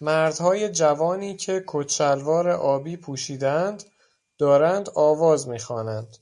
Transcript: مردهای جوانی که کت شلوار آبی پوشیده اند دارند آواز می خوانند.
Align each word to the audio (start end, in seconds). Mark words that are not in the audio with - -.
مردهای 0.00 0.68
جوانی 0.70 1.36
که 1.36 1.64
کت 1.66 1.88
شلوار 1.88 2.48
آبی 2.50 2.96
پوشیده 2.96 3.48
اند 3.48 3.84
دارند 4.38 4.90
آواز 4.94 5.48
می 5.48 5.58
خوانند. 5.58 6.16